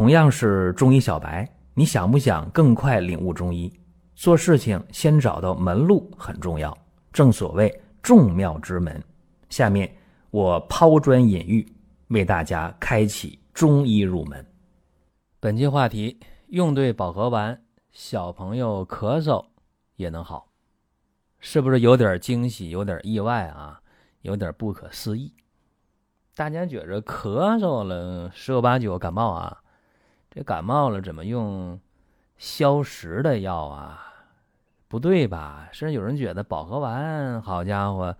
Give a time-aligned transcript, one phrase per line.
[0.00, 3.70] 同样是中医小白，你想不想更快领悟中医？
[4.14, 6.74] 做事情先找到门路很重要，
[7.12, 8.98] 正所谓众妙之门。
[9.50, 9.94] 下面
[10.30, 11.70] 我抛砖引玉，
[12.08, 14.42] 为大家开启中医入门。
[15.38, 17.60] 本期话题：用对保和丸，
[17.92, 19.44] 小朋友咳嗽
[19.96, 20.48] 也能好，
[21.40, 23.78] 是不是有点惊喜，有点意外啊？
[24.22, 25.34] 有点不可思议。
[26.34, 29.58] 大家觉着咳嗽了，十有八九感冒啊。
[30.30, 31.80] 这感冒了怎么用
[32.38, 34.06] 消食的药啊？
[34.86, 35.68] 不对吧？
[35.72, 38.16] 甚至有人觉得保和丸，好家伙，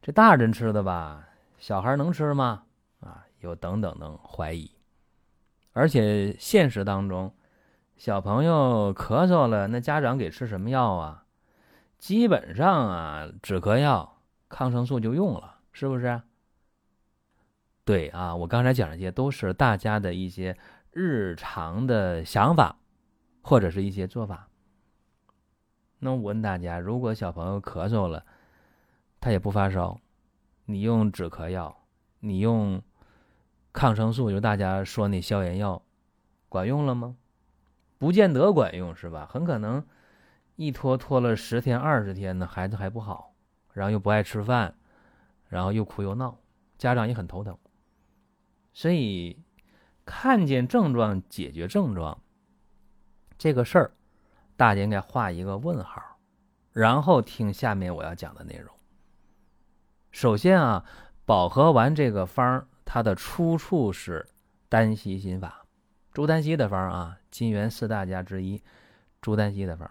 [0.00, 1.28] 这大人吃的吧？
[1.58, 2.62] 小孩能吃吗？
[3.00, 4.70] 啊，有等等等怀疑。
[5.72, 7.32] 而且现实当中，
[7.96, 11.24] 小朋友咳嗽了，那家长给吃什么药啊？
[11.98, 16.20] 基本上啊，止咳药、抗生素就用了，是不是？
[17.84, 20.56] 对啊，我刚才讲这些都是大家的一些
[20.92, 22.78] 日常的想法，
[23.42, 24.48] 或者是一些做法。
[25.98, 28.24] 那我问大家，如果小朋友咳嗽了，
[29.20, 30.00] 他也不发烧，
[30.66, 31.84] 你用止咳药，
[32.20, 32.82] 你用
[33.72, 35.82] 抗生素，就大家说那消炎药，
[36.48, 37.16] 管用了吗？
[37.98, 39.26] 不见得管用，是吧？
[39.30, 39.84] 很可能
[40.54, 43.34] 一拖拖了十天、二十天呢，孩子还不好，
[43.72, 44.76] 然后又不爱吃饭，
[45.48, 46.38] 然后又哭又闹，
[46.76, 47.58] 家长也很头疼。
[48.72, 49.42] 所以，
[50.10, 52.18] 看见症状解决症状
[53.36, 53.90] 这个事儿，
[54.56, 56.02] 大家应该画一个问号，
[56.72, 58.74] 然后听下面我要讲的内容。
[60.10, 60.82] 首先啊，
[61.26, 64.26] 保和丸这个方它的出处是
[64.70, 65.66] 丹溪心法，
[66.10, 68.62] 朱丹溪的方啊，金元四大家之一，
[69.20, 69.90] 朱丹溪的方。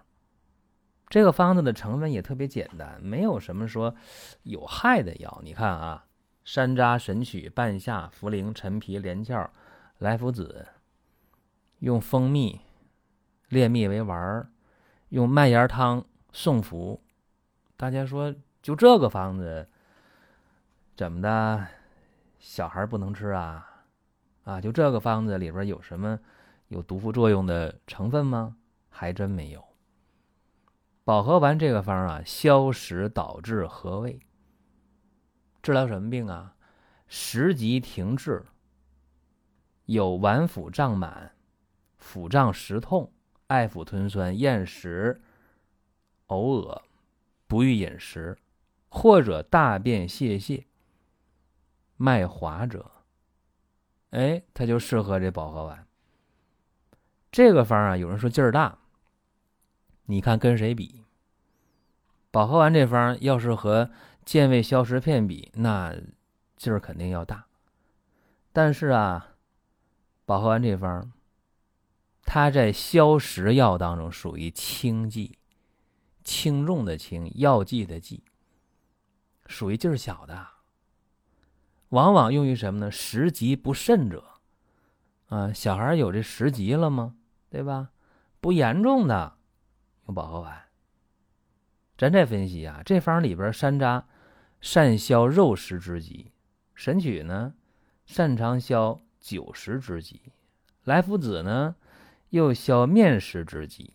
[1.10, 3.94] 这个方子的成分也特别简单，没有什么说
[4.42, 5.40] 有害的药。
[5.44, 6.04] 你看啊。
[6.44, 9.52] 山楂、神曲、半夏、茯苓、陈皮、连翘、
[10.00, 10.68] 莱菔子，
[11.80, 12.62] 用蜂蜜
[13.50, 14.52] 炼蜜为丸儿，
[15.10, 17.02] 用麦芽汤送服。
[17.76, 19.68] 大家说，就这个方子，
[20.96, 21.68] 怎么的？
[22.40, 23.84] 小孩不能吃啊？
[24.44, 26.20] 啊，就这个方子里边有什么
[26.68, 28.56] 有毒副作用的成分吗？
[28.90, 29.64] 还真没有。
[31.04, 34.20] 保和丸这个方啊，消食导滞和胃。
[35.64, 36.56] 治疗什么病啊？
[37.08, 38.46] 食积停滞，
[39.88, 41.34] 有脘腹胀满、
[41.98, 43.12] 腹胀食痛、
[43.48, 45.22] 爱腹吞酸、厌食、
[46.28, 46.82] 呕恶、
[47.48, 48.38] 不欲饮食，
[48.88, 50.64] 或者大便泄泻、
[51.98, 52.92] 脉滑者，
[54.12, 55.86] 哎，他就适合这保和丸。
[57.32, 58.78] 这个方啊，有人说劲儿大，
[60.06, 61.04] 你看跟谁比？
[62.30, 63.90] 保和丸这方要是和。
[64.26, 65.96] 健胃消食片比那
[66.58, 67.48] 劲儿肯定要大，
[68.52, 69.37] 但是啊，
[70.28, 71.10] 保和丸这方，
[72.24, 75.38] 它在消食药当中属于轻剂，
[76.22, 78.26] 轻重的轻，药剂的剂，
[79.46, 80.48] 属于劲儿小的，
[81.90, 82.92] 往往用于什么呢？
[82.92, 84.42] 食积不甚者，
[85.30, 87.16] 啊，小孩有这食积了吗？
[87.50, 87.92] 对吧？
[88.42, 89.38] 不严重的，
[90.08, 90.66] 用保和丸。
[91.98, 94.04] 咱再分析啊，这方里边山楂。
[94.60, 96.34] 善消肉食之疾，
[96.74, 97.54] 神曲呢，
[98.06, 100.16] 擅长消酒食之疾；
[100.86, 101.76] 来福子呢，
[102.30, 103.94] 又消面食之疾，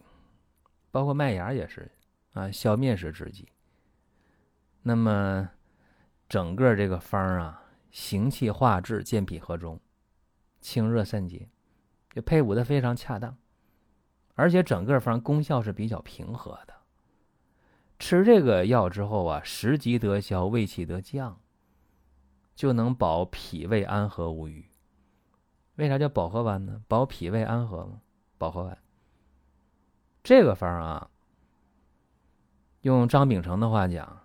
[0.91, 1.91] 包括麦芽也是
[2.35, 3.49] 啊，消面食之疾。
[4.83, 5.49] 那么
[6.29, 9.81] 整个这个方啊，行气化滞，健脾和中，
[10.61, 11.49] 清热散结，
[12.11, 13.35] 就配伍的非常恰当，
[14.35, 16.75] 而且整个方功效是比较平和的。
[17.99, 21.41] 吃这个药之后啊，食积得消，胃气得降，
[22.55, 24.69] 就能保脾胃安和无虞。
[25.77, 26.83] 为啥叫保和丸呢？
[26.87, 28.01] 保脾胃安和吗？
[28.39, 28.79] 保和丸。
[30.23, 31.11] 这个方啊，
[32.83, 34.23] 用张秉成的话讲，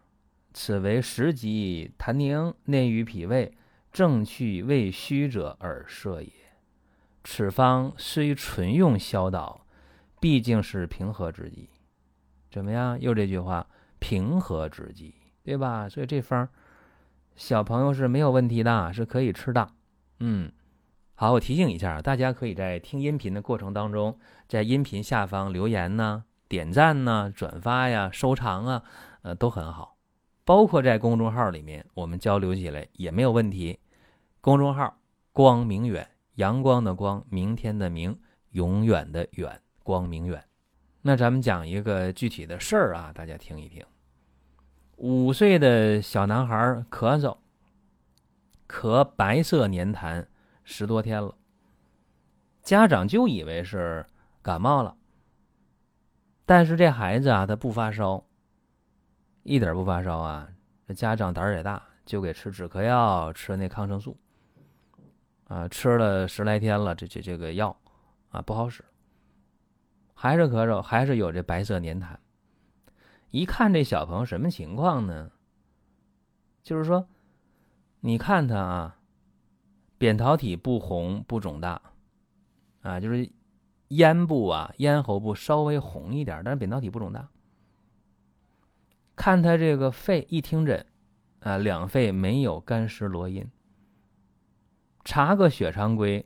[0.54, 3.58] 此为食积痰凝内于脾胃，
[3.92, 6.32] 正去胃虚者而设也。
[7.24, 9.66] 此方虽纯用消导，
[10.20, 11.70] 毕竟是平和之剂。
[12.52, 13.00] 怎么样？
[13.00, 13.68] 又这句话，
[14.00, 15.14] 平和之剂，
[15.44, 15.90] 对吧？
[15.90, 16.48] 所以这方
[17.36, 19.70] 小朋友是没有问题的，是可以吃的。
[20.20, 20.52] 嗯，
[21.20, 28.84] 好，我提醒一下，大家可以在听音频的过程当中，在音频下方留言呢、点赞呢、转发呀、收藏啊，
[29.24, 29.98] 呃，都很好。
[30.46, 33.80] 包括在公众号里面，我们交流起来也没有问题。
[34.42, 34.96] 公众号
[35.34, 38.20] “光明远”，阳光的光，明天的明，
[38.52, 40.44] 永远的远，光明远。
[41.02, 43.84] 那咱们讲一个具体的事儿啊，大家听一听。
[44.98, 46.56] 五岁的小男孩
[46.92, 47.38] 咳嗽，
[48.70, 50.24] 咳白色粘痰
[50.70, 51.34] 十多天了，
[52.62, 54.06] 家长就以为是
[54.42, 54.98] 感冒了，
[56.46, 58.22] 但是这孩子啊，他不发烧，
[59.44, 60.50] 一点不发烧啊。
[60.86, 64.18] 这家长胆儿也大，就给吃止咳药，吃那抗生素，
[65.46, 67.76] 啊，吃了十来天了，这这这个药
[68.28, 68.84] 啊不好使，
[70.14, 72.18] 还是咳嗽，还是有这白色粘痰。
[73.32, 75.32] 一看这小朋友什么情况呢？
[76.62, 77.08] 就是说，
[78.02, 78.97] 你看他啊，
[79.98, 81.82] 扁桃体不红不肿大。
[82.82, 83.30] 啊，就是
[83.90, 87.28] 咽部啊，咽喉部稍微红一点，但是扁桃体不肿大。
[89.16, 90.86] 看他这个肺一听诊，
[91.40, 93.50] 啊，两肺没有干湿罗音。
[95.04, 96.26] 查个血常规，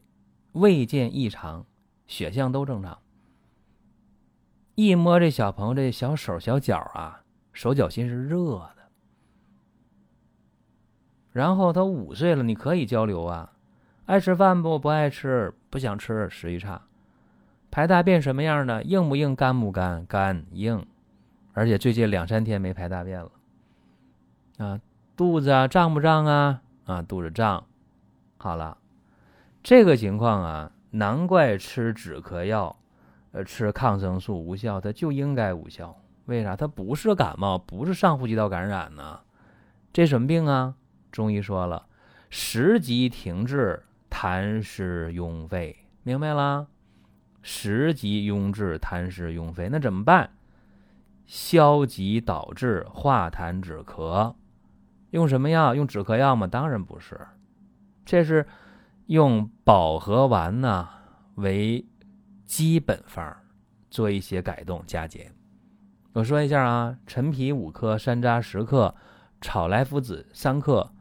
[0.51, 1.65] 未见异常，
[2.05, 2.99] 血象都正常。
[4.75, 7.23] 一摸这小朋友这小手小脚啊，
[7.53, 8.77] 手脚心是热的。
[11.31, 13.53] 然后他五岁了，你可以交流啊。
[14.05, 14.77] 爱吃饭不？
[14.77, 16.81] 不爱吃，不想吃，食欲差。
[17.69, 18.83] 排大便什么样的？
[18.83, 19.35] 硬不硬？
[19.35, 20.05] 干不干？
[20.05, 20.85] 干硬。
[21.53, 23.31] 而且最近两三天没排大便了。
[24.57, 24.79] 啊，
[25.15, 26.61] 肚子啊胀不胀啊？
[26.85, 27.65] 啊，肚子胀。
[28.37, 28.77] 好了，
[29.63, 32.75] 这个情况啊，难怪吃止咳药，
[33.31, 35.95] 呃，吃抗生素无效，它就应该无效。
[36.25, 36.55] 为啥？
[36.55, 39.19] 它不是感冒，不是上呼吸道感染呢？
[39.93, 40.75] 这什么病啊？
[41.11, 41.85] 中医说了，
[42.29, 43.83] 食积停滞。
[44.11, 46.67] 痰湿壅肺，明白了？
[47.41, 50.29] 食积壅滞，痰湿壅肺，那怎么办？
[51.25, 54.35] 消积导滞，化痰止咳，
[55.11, 55.73] 用什么药？
[55.73, 56.45] 用止咳药吗？
[56.45, 57.19] 当然不是，
[58.05, 58.45] 这是
[59.07, 60.87] 用保和丸呢
[61.35, 61.83] 为
[62.45, 63.35] 基本方，
[63.89, 65.33] 做一些改动加减。
[66.13, 68.93] 我说一下啊：陈皮五克，山楂十克，
[69.39, 70.91] 炒莱菔子三克，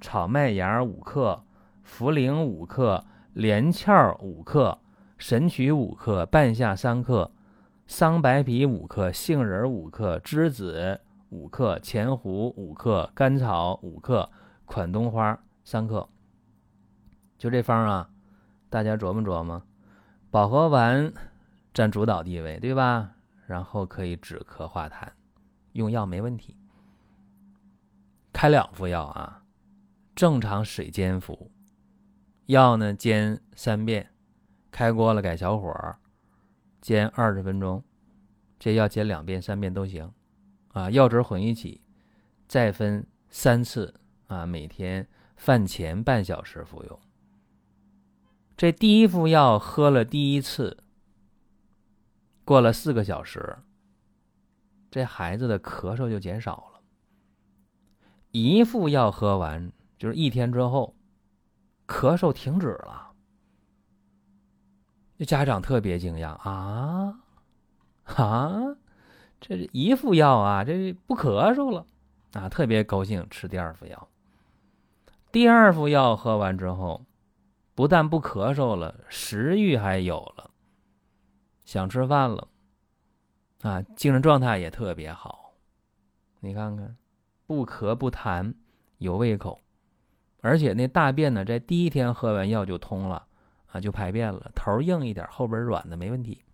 [0.00, 1.42] 炒麦芽五克。
[1.88, 3.02] 茯苓五克，
[3.32, 4.78] 连翘五克，
[5.16, 7.32] 神曲五克，半夏三克，
[7.86, 11.00] 桑白皮五克，杏仁五克，栀子
[11.30, 14.30] 五克，前胡五克，甘草五克，
[14.66, 16.06] 款冬花三克。
[17.38, 18.10] 就这方啊，
[18.68, 19.62] 大家琢磨琢磨，
[20.30, 21.12] 保和丸
[21.72, 23.12] 占主导地位，对吧？
[23.46, 25.08] 然后可以止咳化痰，
[25.72, 26.54] 用药没问题。
[28.32, 29.42] 开两副药啊，
[30.14, 31.50] 正常水煎服。
[32.48, 34.10] 药呢，煎三遍，
[34.70, 35.70] 开锅了改小火，
[36.80, 37.84] 煎二十分钟。
[38.58, 40.10] 这药煎两遍、三遍都行，
[40.68, 41.82] 啊，药汁混一起，
[42.46, 43.92] 再分三次，
[44.28, 45.06] 啊，每天
[45.36, 46.98] 饭前半小时服用。
[48.56, 50.78] 这第一副药喝了第一次，
[52.46, 53.58] 过了四个小时，
[54.90, 56.80] 这孩子的咳嗽就减少了。
[58.30, 60.94] 一副药喝完，就是一天之后。
[61.88, 63.10] 咳嗽停止了，
[65.18, 67.18] 这家长特别惊讶啊
[68.04, 68.76] 啊！
[69.40, 71.86] 这一副药啊，这不咳嗽了
[72.34, 74.08] 啊，特别高兴，吃第二副药。
[75.32, 77.04] 第二副药喝完之后，
[77.74, 80.50] 不但不咳嗽了，食欲还有了，
[81.64, 82.48] 想吃饭了
[83.62, 85.54] 啊，精神状态也特别好。
[86.40, 86.96] 你看看，
[87.46, 88.54] 不咳不痰，
[88.98, 89.60] 有胃口。
[90.40, 93.26] 而且那大便呢，在第一天喝完药就通了，
[93.66, 96.44] 啊，就排便了，头硬一点，后边软的没问题。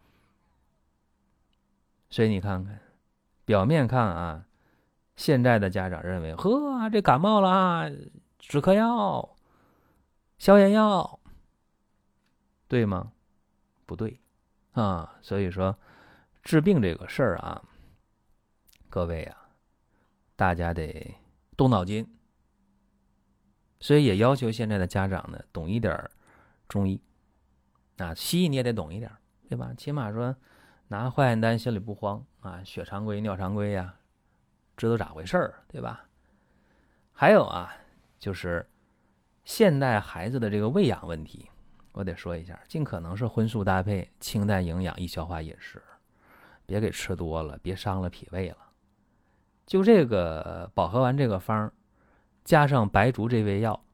[2.09, 2.80] 所以你看看，
[3.44, 4.47] 表面看啊，
[5.16, 7.90] 现在的家长认为，呵，这感冒了，
[8.38, 9.37] 止咳药、
[10.38, 11.20] 消炎药，
[12.68, 13.12] 对吗？
[13.85, 14.18] 不对，
[14.73, 15.76] 啊，所以说
[16.42, 17.62] 治病这个事儿啊，
[18.88, 19.37] 各位啊，
[20.37, 21.14] 大家得
[21.56, 22.09] 动脑筋。
[23.85, 26.09] 所以也要求现在的家长呢，懂一点
[26.67, 26.99] 中医，
[27.99, 29.12] 啊，西医你也得懂一点，
[29.47, 29.75] 对吧？
[29.76, 30.35] 起码说
[30.88, 33.95] 拿化验单心里不慌啊，血常规、尿常规呀，
[34.75, 36.07] 知道咋回事儿，对吧？
[37.12, 37.76] 还有啊，
[38.19, 38.67] 就是
[39.45, 41.50] 现代孩子的这个喂养问题，
[41.93, 45.83] 我得说一下，尽可能是荤素搭配，清淡营养，易消化饮食，
[46.64, 48.57] 别给吃多了，别伤了脾胃了。
[49.67, 51.71] 就这个保和丸这个方儿。
[52.44, 53.84] 加上白术这味药，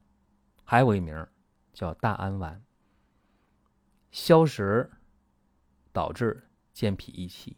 [0.64, 1.24] 还有一名
[1.72, 2.60] 叫大安丸，
[4.10, 4.90] 消食、
[5.92, 7.56] 导致、健脾益气，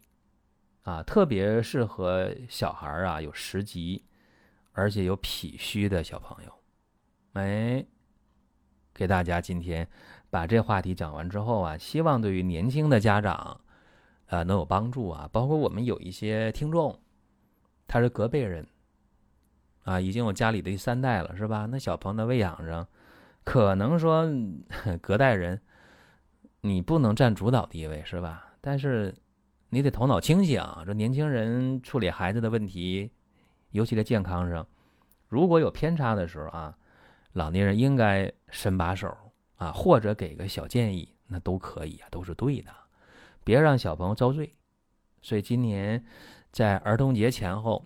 [0.83, 4.05] 啊，特别适合小孩啊，有食积，
[4.71, 6.53] 而且有脾虚的小朋友。
[7.33, 7.83] 哎，
[8.93, 9.89] 给大家今天
[10.29, 13.59] 把这话题讲完之后啊，希望对于年轻的家长，
[14.27, 15.27] 啊，能有帮助啊。
[15.33, 17.01] 包括我们有一些听众，
[17.87, 18.67] 他是隔辈人。
[19.83, 21.67] 啊，已经有家里的第三代了，是吧？
[21.69, 22.87] 那小朋友的喂养上，
[23.43, 24.25] 可能说
[25.01, 25.61] 隔代人
[26.61, 28.53] 你不能占主导地位，是吧？
[28.61, 29.13] 但是
[29.69, 30.63] 你得头脑清醒。
[30.85, 33.11] 这年轻人处理孩子的问题，
[33.71, 34.65] 尤其在健康上，
[35.27, 36.77] 如果有偏差的时候啊，
[37.33, 39.13] 老年人应该伸把手
[39.57, 42.71] 啊，或者给个小建议，那都可以啊，都是对的。
[43.43, 44.53] 别让小朋友遭罪。
[45.21, 46.03] 所以今年
[46.51, 47.85] 在儿童节前后，